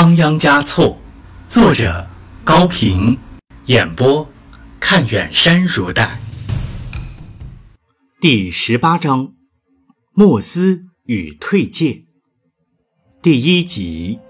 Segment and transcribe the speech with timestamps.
[0.00, 0.96] 仓央嘉措，
[1.48, 2.06] 作者
[2.44, 3.18] 高平，
[3.64, 4.30] 演播
[4.78, 6.20] 看远山如黛。
[8.20, 9.32] 第十八章：
[10.12, 12.04] 莫斯与退戒。
[13.20, 14.20] 第一集。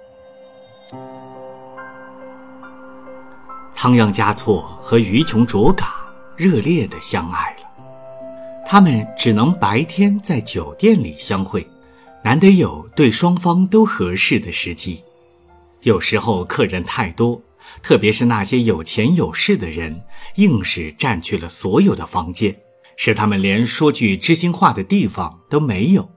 [3.70, 5.96] 仓央嘉措和于琼卓嘎
[6.34, 11.68] 热烈的相爱了，他们只能白天在酒店里相会，
[12.24, 15.04] 难得有对双方都合适的时机。
[15.82, 17.40] 有时候客人太多，
[17.82, 20.02] 特别是那些有钱有势的人，
[20.36, 22.56] 硬是占据了所有的房间，
[22.96, 26.08] 使他们连说句知心话的地方都没有。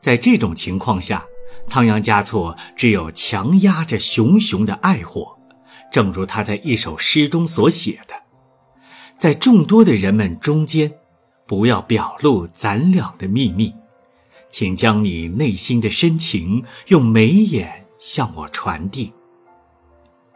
[0.00, 1.24] 在这种情况下，
[1.66, 5.38] 仓央嘉措只有强压着熊熊的爱火，
[5.90, 8.14] 正如他在一首诗中所写的
[9.16, 10.92] ：“在众多的人们中间，
[11.46, 13.72] 不要表露咱俩的秘密，
[14.50, 19.12] 请将你内心的深情用眉眼。”向我传递。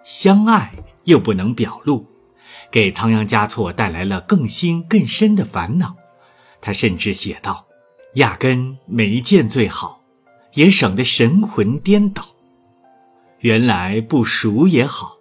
[0.04, 0.72] 相爱
[1.04, 2.06] 又不能表露，
[2.70, 5.96] 给仓央嘉措带来了更新更深的烦恼。
[6.60, 7.66] 他甚至写道
[8.14, 10.00] ：“压根没见最好，
[10.54, 12.28] 也省得神魂颠倒。
[13.40, 15.16] 原来不熟也好，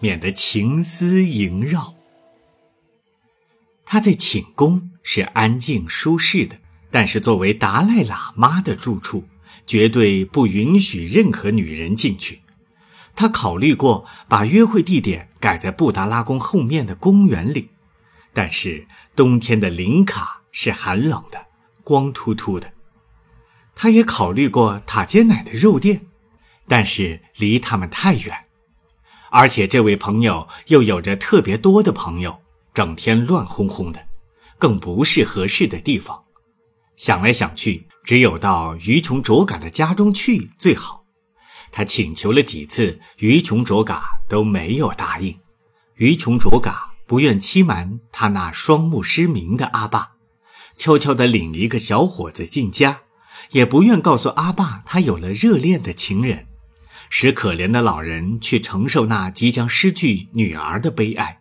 [0.00, 1.94] 免得情思萦绕。”
[3.86, 6.56] 他在寝宫是安静舒适的，
[6.90, 9.22] 但是作为达赖喇嘛的住处。
[9.66, 12.42] 绝对不允许任何女人进去。
[13.14, 17.70] 他考虑过把约会地点改在布达拉宫后面的公园里，
[18.32, 21.46] 但是冬天的林卡是寒冷的、
[21.82, 22.72] 光秃秃的。
[23.74, 26.06] 他也考虑过塔尖奶的肉店，
[26.68, 28.44] 但是离他们太远，
[29.30, 32.38] 而且这位朋友又有着特别多的朋友，
[32.74, 34.06] 整天乱哄哄的，
[34.58, 36.22] 更不是合适的地方。
[36.96, 37.86] 想来想去。
[38.06, 41.04] 只有到于琼卓嘎的家中去最好。
[41.72, 45.36] 他请求了几次，于琼卓嘎都没有答应。
[45.96, 50.12] 于琼卓嘎不愿欺瞒他那双目失明的阿爸，
[50.76, 53.00] 悄悄地领一个小伙子进家，
[53.50, 56.46] 也不愿告诉阿爸他有了热恋的情人，
[57.10, 61.40] 使可怜的老人去承受那即将失去女儿的悲哀。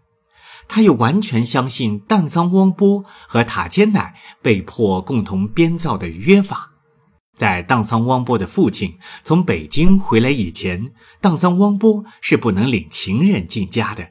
[0.67, 6.71] 他又完全相信荡桑汪波和塔尖乃被迫共同编造的约法。
[7.35, 14.09] 在荡桑汪波的父亲从北京回来以前，荡桑汪波是不能领情人进家的。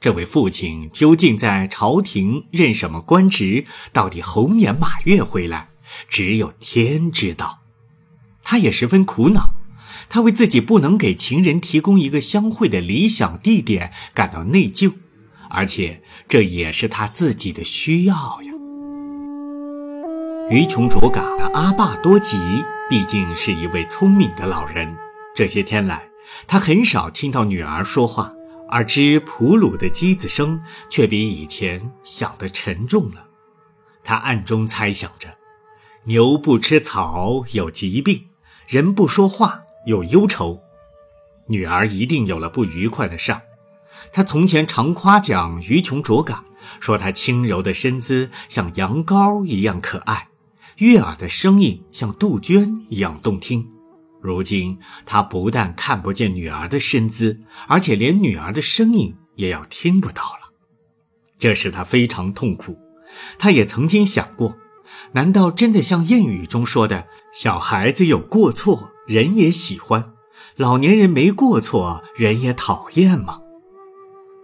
[0.00, 3.66] 这位父亲究竟在朝廷任什么官职？
[3.92, 5.68] 到底猴年马月回来？
[6.08, 7.60] 只有天知道。
[8.42, 9.54] 他也十分苦恼，
[10.08, 14.92] 他为自己不能给情人提供一个相会的理想地点感到内疚。
[15.54, 18.52] 而且这也是他自己的需要呀。
[20.48, 22.38] 于琼卓嘎的阿爸多吉
[22.88, 24.96] 毕竟是一位聪明的老人，
[25.36, 26.08] 这些天来
[26.46, 28.34] 他很少听到女儿说话，
[28.68, 30.58] 而知普鲁的机子声
[30.88, 33.26] 却比以前响得沉重了。
[34.02, 35.28] 他暗中猜想着：
[36.04, 38.26] 牛不吃草有疾病，
[38.66, 40.60] 人不说话有忧愁，
[41.46, 43.42] 女儿一定有了不愉快的事儿。
[44.12, 46.44] 他从前常夸奖于琼卓嘎，
[46.80, 50.28] 说她轻柔的身姿像羊羔一样可爱，
[50.76, 53.66] 悦耳的声音像杜鹃一样动听。
[54.20, 60.52] 如今他不但看不见女儿的身姿，而且连女儿的声音也要听不到了，
[61.38, 62.78] 这使他非常痛苦。
[63.38, 64.56] 他也曾经想过，
[65.12, 70.14] 难道真的像谚语中说的“小孩子有过错，人也喜欢；
[70.54, 73.40] 老年人没过错，人也讨厌”吗？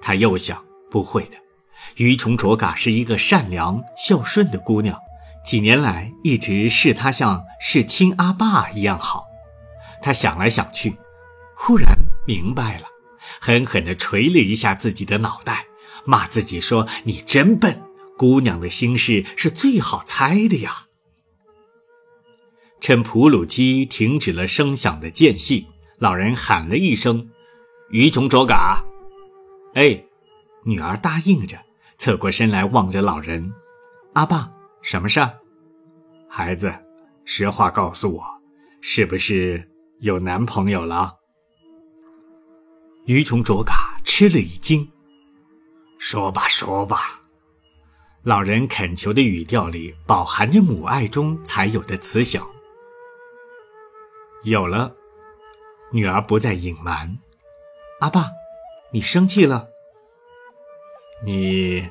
[0.09, 1.37] 他又想，不会的，
[1.97, 4.99] 于琼卓嘎是一个善良孝顺的姑娘，
[5.45, 9.27] 几年来一直视她像是亲阿爸一样好。
[10.01, 10.97] 他想来想去，
[11.55, 11.95] 忽然
[12.27, 12.87] 明白了，
[13.39, 15.67] 狠狠地捶了一下自己的脑袋，
[16.07, 17.83] 骂自己说：“你真笨，
[18.17, 20.87] 姑娘的心事是最好猜的呀。”
[22.81, 25.67] 趁哺乳期停止了声响的间隙，
[25.99, 27.29] 老人喊了一声
[27.93, 28.83] ：“于琼卓嘎。”
[29.79, 30.05] 哎，
[30.65, 31.57] 女儿答应着，
[31.99, 33.55] 侧过身来望着老人。
[34.15, 34.51] 阿爸，
[34.83, 35.39] 什么事儿？
[36.29, 36.75] 孩子，
[37.25, 38.25] 实话告诉我，
[38.81, 39.71] 是不是
[40.01, 41.15] 有男朋友了？
[43.05, 44.91] 于琼卓嘎吃了一惊。
[45.97, 47.21] 说吧，说吧。
[48.25, 52.45] 老人恳求的语调里饱含着母爱中才有的慈祥。
[54.43, 54.93] 有了，
[55.93, 57.17] 女儿不再隐瞒。
[58.01, 58.27] 阿爸。
[58.91, 59.69] 你生气了？
[61.23, 61.89] 你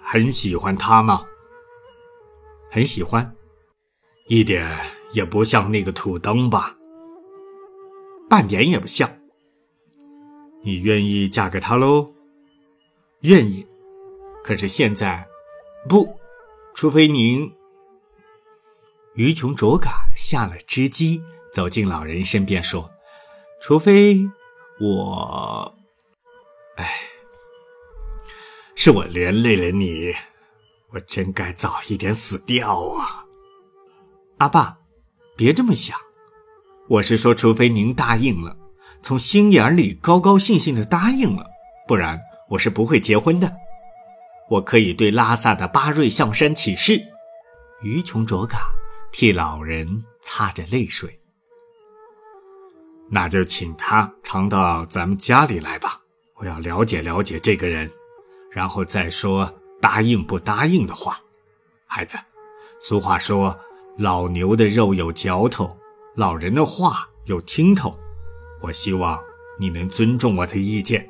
[0.00, 1.26] 很喜欢他吗？
[2.70, 3.34] 很喜欢，
[4.28, 4.64] 一点
[5.12, 6.76] 也不像那个土灯吧？
[8.28, 9.10] 半点也不像。
[10.62, 12.12] 你愿意嫁给他喽？
[13.22, 13.66] 愿意。
[14.44, 15.26] 可是现在，
[15.88, 16.16] 不，
[16.74, 17.52] 除非您。
[19.14, 21.20] 于琼卓嘎下了只鸡，
[21.52, 22.88] 走进老人身边说
[23.60, 24.18] ：“除非
[24.80, 25.74] 我……
[26.80, 27.00] 哎，
[28.74, 30.10] 是我连累了你，
[30.92, 33.22] 我真该早一点死掉啊！”
[34.38, 34.78] 阿爸，
[35.36, 35.98] 别这么想，
[36.88, 38.56] 我是说，除非您答应了，
[39.02, 41.44] 从心眼里高高兴兴的答应了，
[41.86, 42.18] 不然
[42.48, 43.54] 我是不会结婚的。
[44.48, 46.98] 我可以对拉萨的巴瑞象山起誓。
[47.82, 48.58] 于琼卓嘎
[49.12, 51.20] 替老人擦着泪水。
[53.10, 56.00] 那就请他常到咱们家里来吧，
[56.40, 57.88] 我要了解了解这个人，
[58.50, 61.20] 然后再说答应不答应的话。
[61.86, 62.18] 孩子，
[62.80, 63.56] 俗话说。
[63.98, 65.76] 老牛的肉有嚼头，
[66.14, 67.98] 老人的话有听头。
[68.62, 69.18] 我希望
[69.58, 71.06] 你能尊重我的意见。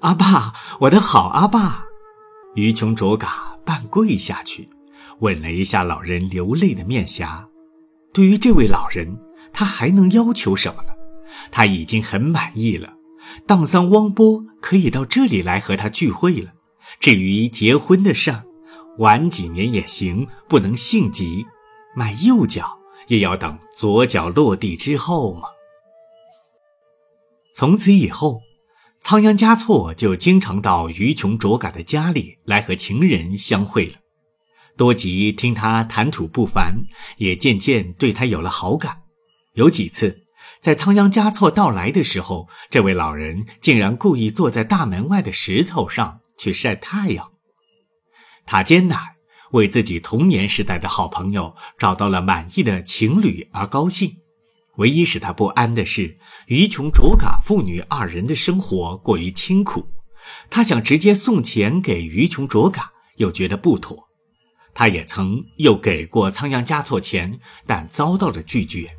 [0.00, 1.84] 阿爸，我的好阿爸，
[2.54, 4.66] 于琼卓嘎半跪下去，
[5.18, 7.46] 吻了一下老人流泪的面颊。
[8.14, 9.18] 对于这位老人，
[9.52, 10.90] 他还能要求什么呢？
[11.50, 12.94] 他已经很满意了。
[13.46, 16.52] 荡桑汪波可以到这里来和他聚会了。
[17.00, 18.44] 至于结婚的事儿，
[18.98, 21.46] 晚几年也行，不能性急。
[21.94, 22.78] 迈右脚
[23.08, 25.48] 也要等左脚落地之后嘛。
[27.54, 28.40] 从此以后，
[29.00, 33.94] 仓央嘉措就经常到于琼卓嘎的家里来和情人相会了。
[34.76, 36.76] 多吉听他谈吐不凡，
[37.16, 39.02] 也渐渐对他有了好感。
[39.54, 40.22] 有几次，
[40.60, 47.30] 在仓央嘉措到来的时候，这位老人竟然故意坐在大门外的石头上去晒太阳。
[48.46, 48.96] 塔坚乃。
[49.52, 54.18] 为自己童年时代的好朋友找到了满意的情侣而高兴，
[54.76, 56.18] 唯一使他不安的是
[56.48, 59.88] 于琼卓嘎父女二人的生活过于清苦，
[60.50, 64.06] 他想直接送钱给于琼卓嘎，又觉得不妥。
[64.74, 68.97] 他也曾又给过仓央嘉措钱，但遭到了拒绝。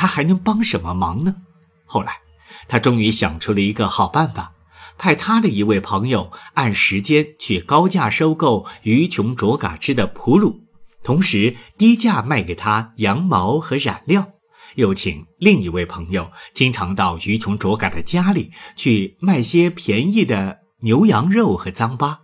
[0.00, 1.36] 他还能帮什么忙呢？
[1.84, 2.20] 后来，
[2.68, 4.54] 他终于想出了一个好办法。
[4.96, 10.62] 派他的一位朋友按时间去高价收购于琼卓嘎织的普鲁，
[11.02, 14.26] 同时低价卖给他羊毛和染料。
[14.76, 22.20] 又请另一位朋友经常到于琼卓嘎的家里去卖些便宜的牛羊肉和脏巴，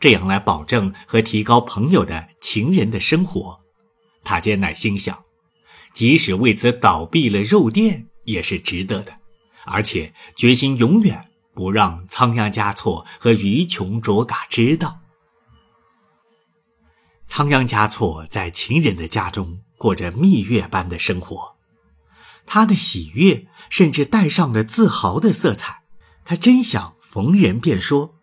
[0.00, 3.56] 这样来保证和提高朋友的情人的生活。
[4.24, 5.16] 塔坚乃心想，
[5.92, 9.18] 即使为此倒闭了肉店也是值得的，
[9.64, 11.26] 而且决心永远。
[11.52, 15.00] 不让仓央嘉措和于琼卓嘎知道。
[17.26, 21.56] 仓央嘉措在情人的家中过着蜜月般的生活，
[22.46, 25.82] 他的喜悦甚至带上了自豪的色彩。
[26.24, 28.14] 他真想逢人便说，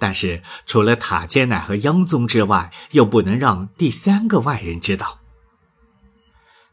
[0.00, 5.19] 但是除了塔尖乃和央宗之外，又不能让第三个外人知道。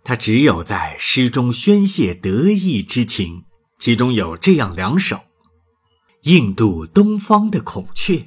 [0.07, 3.43] 他只有在诗中宣泄得意之情，
[3.77, 5.19] 其中有这样两首。
[6.21, 8.23] 印度东方的孔雀，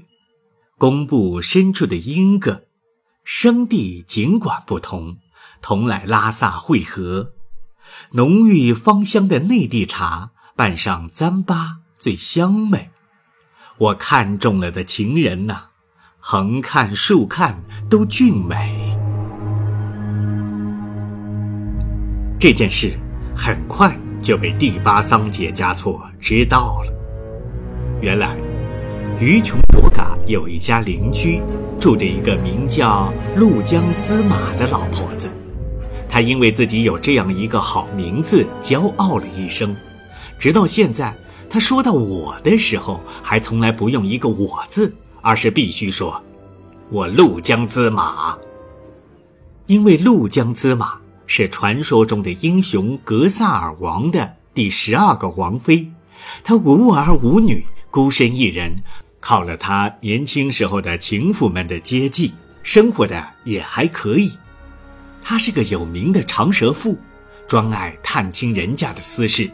[0.77, 2.65] 弓部深处的莺歌，
[3.25, 5.17] 生地尽管不同，
[5.63, 7.33] 同来拉萨会合。
[8.11, 12.91] 浓郁芳香的内地茶，拌上糌粑最香美。
[13.79, 15.69] 我看中了的情人呐，
[16.19, 19.00] 横看竖看都俊美。
[22.41, 22.93] 这件事
[23.37, 26.93] 很快就被第八桑杰嘉措知道了。
[28.01, 28.35] 原来，
[29.21, 31.43] 于琼卓嘎有一家邻居，
[31.79, 35.29] 住着一个名叫陆江孜马的老婆子。
[36.09, 39.77] 她因为自己有这样一个好名字，骄傲了一生。
[40.39, 41.15] 直到现在，
[41.51, 46.19] 她说到我的时候，还从来不用一个“我”字，而是必须说
[46.89, 48.35] ：“我陆江孜马。”
[49.69, 50.99] 因为陆江孜马
[51.33, 55.89] 是传说中的英雄格萨尔王的第十二个王妃，
[56.43, 57.65] 她无儿无女。
[57.89, 58.75] 孤身一人，
[59.21, 62.35] 靠了她年轻时候的情妇们的接济，
[62.65, 64.33] 生活的也还可以。
[65.23, 66.99] 他是个有名的长舌妇，
[67.47, 69.49] 专爱探听人家的私事：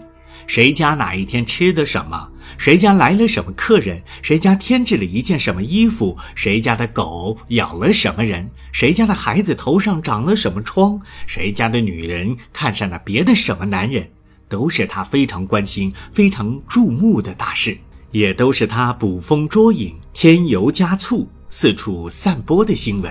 [0.46, 14.06] 谁家哪一天吃的什么，谁家来了什么客人，谁家添置了一件什么衣服，谁家的狗咬了什么人，谁家的孩子头上长了什么疮，谁家的女人看上了别的什么男人，
[14.50, 17.78] 都是他非常关心、非常注目的大事。
[18.10, 23.10] 也都是他捕风捉影、添油加醋、四处散播的新闻。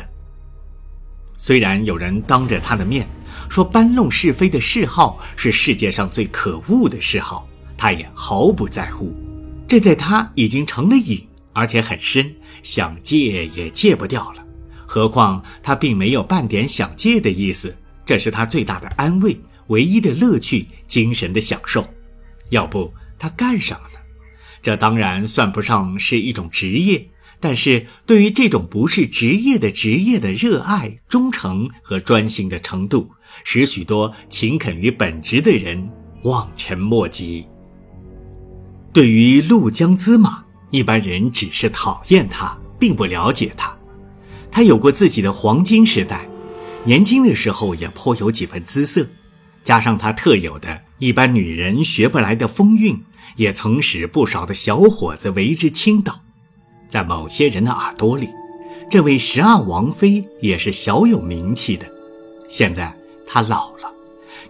[1.35, 3.07] 虽然有人当着他的面
[3.49, 9.11] 说搬弄是非的嗜好是世界上最可恶的嗜好，他也毫不在乎。
[9.67, 14.44] 这在他已经成了瘾，而且很深，想戒也戒不掉了。
[14.95, 17.75] 何况他并没有半点想借的意思，
[18.05, 19.37] 这是他最大的安慰，
[19.67, 21.85] 唯一的乐趣，精神的享受。
[22.47, 23.99] 要不他干什么呢？
[24.63, 27.05] 这当然算不上是一种职业，
[27.41, 33.11] 但是对于这种不是职业的职业的热爱、忠诚和专心的程度，
[33.43, 35.89] 使许多勤恳于本职的人
[36.23, 37.45] 望尘莫及。
[38.93, 43.74] 对于陆江滋马，一般人只是讨厌他，并不了解他。
[44.55, 46.25] 他有过自己的黄金时代，
[46.85, 49.05] 年轻的时候也颇有几分姿色，
[49.65, 52.97] 加上他特有的一般女人学不来的风韵，
[53.35, 56.21] 也曾使不少的小伙子为之倾倒。
[56.87, 58.29] 在某些人的耳朵里，
[58.89, 61.85] 这位十二王妃也是小有名气的。
[62.47, 62.95] 现在
[63.27, 63.93] 她老了，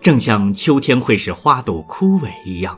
[0.03, 2.77] 正像秋天会使花朵枯萎一样。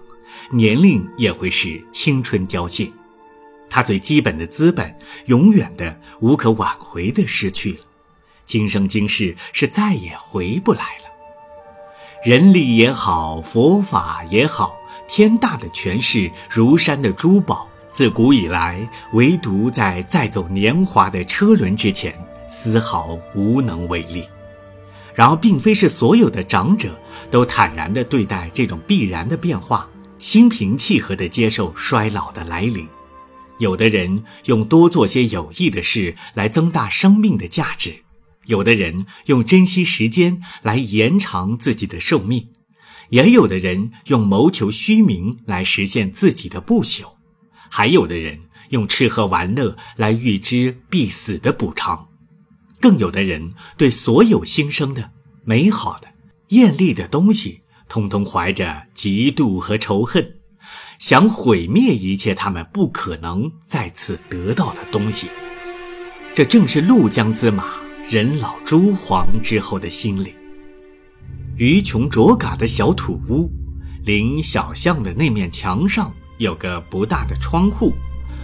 [0.50, 2.90] 年龄也会使青春凋谢，
[3.70, 7.80] 他最基本的资本永远的、无可挽回的失去了，
[8.46, 11.06] 今生今世是再也回不来了。
[12.24, 14.76] 人力也好，佛法也好，
[15.08, 22.14] 天大的权势、如山的珠宝，自古以来，唯独在载走年华的车轮之前，
[22.50, 24.24] 丝毫无能为力。
[25.14, 27.00] 然而，并非是所有的长者
[27.32, 29.88] 都坦然地对待这种必然的变化。
[30.20, 32.88] 心平气和地接受衰老的来临，
[33.60, 38.04] 有的人用多做些有益的事来增大生命的价值，
[38.46, 42.48] 有的人用珍惜时间来延长自己的寿命，
[43.10, 47.14] 也有的人用谋求虚名来实现自己的不朽，
[47.70, 52.08] 还有的人用吃喝玩乐来预知必死的补偿，
[52.80, 55.12] 更有的人对所有新生的、
[55.44, 56.08] 美好的、
[56.50, 57.62] 艳丽的东西。
[57.90, 60.37] 通通怀着嫉妒和仇恨，
[61.00, 65.28] 想毁灭一切他们不可能再次得到的东西。
[66.34, 67.66] 这正是陆江资马
[68.10, 70.34] 人老珠黄之后的心理。
[71.56, 73.50] 鱼穷卓嘎的小土屋，
[74.04, 77.94] 临小巷的那面墙上有个不大的窗户，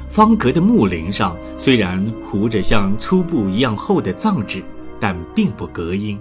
[0.09, 4.63] 方格的木棂上虽然糊着像粗布一样厚的藏纸，
[4.99, 6.19] 但并不隔音。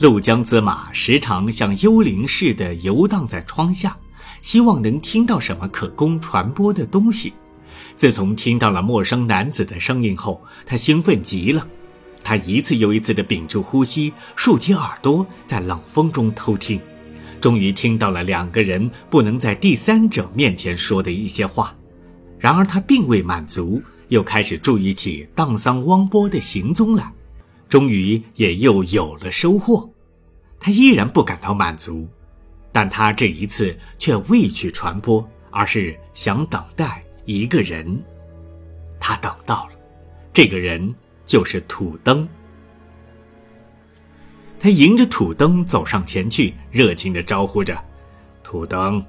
[0.00, 3.96] 陆江子马时常像幽灵似的游荡在窗下，
[4.42, 7.32] 希望能听到什么可供传播的东西。
[7.96, 11.66] 自从听到了陌生男子的声音后，他兴奋极了。
[12.24, 16.80] 他一次又一次地屏住呼吸，竖起耳朵，在冷风中偷听，
[17.40, 21.74] 终于听到了两个人不能在第三者面前说的一些话。
[22.38, 27.12] 然而他并未满足，又开始注意起荡桑汪波的行踪来，
[27.68, 29.90] 终于也又有了收获。
[30.60, 32.08] 他依然不感到满足，
[32.72, 38.02] 但他这一次却未去传播，而是想等待一个人。
[38.98, 39.72] 他等到了，
[40.32, 40.94] 这个人
[41.26, 42.26] 就是土灯。
[44.58, 47.76] 他迎着土灯走上前去，热情地招呼着
[48.44, 49.04] ：“土灯，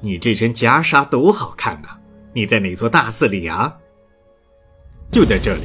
[0.00, 1.96] 你这身袈裟多好看呐！
[2.32, 3.74] 你在哪座大寺里啊？”
[5.10, 5.62] 就在这里，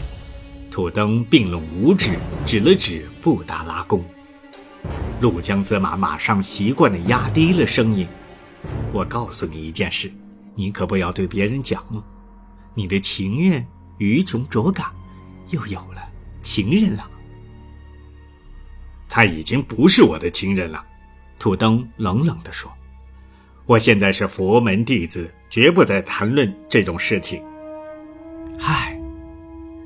[0.71, 2.11] 土灯并拢五指，
[2.45, 4.01] 指了指布达拉宫。
[5.23, 8.05] 陆江泽马马上习惯地压低了声音
[8.91, 10.11] ：“我告诉你一件事，
[10.53, 12.03] 你可不要对别人讲哦。
[12.73, 13.65] 你的情人
[13.99, 14.93] 于琼卓嘎
[15.47, 16.05] 又有了
[16.41, 17.09] 情人了。
[19.07, 20.85] 他已经不是我的情人了。”
[21.39, 22.69] 土登冷冷地说
[23.65, 27.41] ：“我现在是佛门弟子，绝不再谈论这种事情。”
[28.59, 28.99] 唉，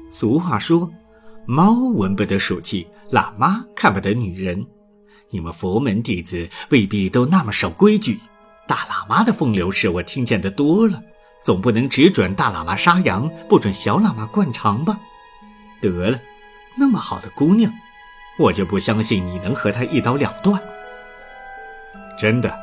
[0.10, 0.92] 俗话说
[1.46, 4.66] ：“猫闻不得鼠气，喇嘛看不得女人。”
[5.30, 8.20] 你们佛门弟子未必都那么守规矩，
[8.66, 11.02] 大喇嘛的风流事我听见的多了，
[11.44, 15.00] 总不能只准大喇嘛杀羊，不准小喇嘛灌肠吧？
[15.82, 16.20] 得了，
[16.78, 17.72] 那么好的姑娘，
[18.40, 20.62] 我就不相信你能和她一刀两断。
[22.18, 22.58] 真的，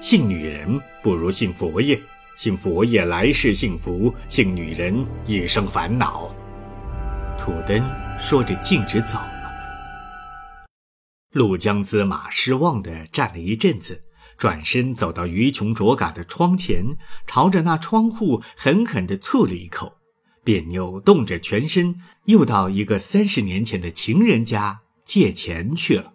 [0.00, 1.98] 信女人不如信佛爷，
[2.36, 6.30] 信佛爷来世幸福，信女人一生烦恼。
[7.38, 7.82] 土登
[8.20, 9.18] 说着，径直走。
[11.32, 14.02] 陆江子马失望地站了一阵子，
[14.36, 16.84] 转身走到于琼卓嘎的窗前，
[17.24, 19.92] 朝着那窗户狠狠地啐了一口，
[20.42, 21.94] 便扭动着全身，
[22.24, 26.14] 又到一个三十年前的情人家借钱去了。